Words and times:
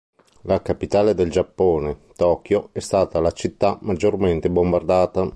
La 0.45 0.63
capitale 0.63 1.13
del 1.13 1.29
Giappone, 1.29 1.95
Tokyo, 2.15 2.69
è 2.71 2.79
stata 2.79 3.19
la 3.19 3.29
città 3.29 3.77
maggiormente 3.81 4.49
bombardata. 4.49 5.29